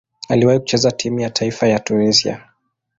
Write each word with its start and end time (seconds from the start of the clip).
Aliwahi 0.29 0.59
kucheza 0.59 0.91
timu 0.91 1.19
ya 1.19 1.29
taifa 1.29 1.67
ya 1.67 1.79
Tunisia. 1.79 2.47